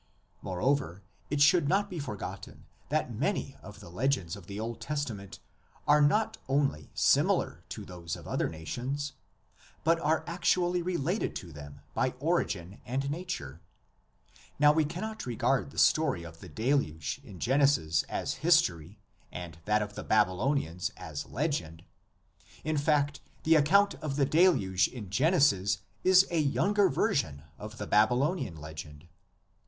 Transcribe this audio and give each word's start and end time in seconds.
Moreover, 0.41 1.03
it 1.29 1.41
should 1.41 1.69
not 1.69 1.87
be 1.87 1.99
forgotten 1.99 2.65
that 2.89 3.13
many 3.13 3.55
of 3.61 3.81
the 3.81 3.89
legends 3.91 4.35
of 4.35 4.47
the 4.47 4.59
Old 4.59 4.81
Testament 4.81 5.37
are 5.87 6.01
not 6.01 6.37
only 6.49 6.89
similar 6.95 7.63
to 7.69 7.85
those 7.85 8.15
of 8.15 8.27
other 8.27 8.49
nations, 8.49 9.13
but 9.83 9.99
are 9.99 10.23
actually 10.25 10.81
related 10.81 11.35
to 11.35 11.51
them 11.51 11.81
by 11.93 12.15
origin 12.19 12.81
and 12.83 13.11
nature. 13.11 13.61
Now 14.57 14.71
we 14.73 14.85
can 14.85 15.03
not 15.03 15.27
regard 15.27 15.69
the 15.69 15.77
story 15.77 16.23
of 16.23 16.39
the 16.39 16.49
Deluge 16.49 17.21
in 17.23 17.39
Genesis 17.39 18.01
as 18.09 18.33
history 18.41 18.97
and 19.31 19.59
that 19.65 19.83
of 19.83 19.93
the 19.93 20.03
Babylonians 20.03 20.89
as 20.97 21.27
legend; 21.27 21.83
in 22.63 22.79
fact, 22.79 23.19
the 23.43 23.53
account 23.53 23.93
of 24.01 24.15
the 24.15 24.25
Deluge 24.25 24.87
in 24.87 25.11
Genesis 25.11 25.77
is 26.03 26.25
a 26.31 26.39
younger 26.39 26.89
version 26.89 27.43
of 27.59 27.77
the 27.77 27.85
Babylonian 27.85 28.55
legend. 28.55 29.07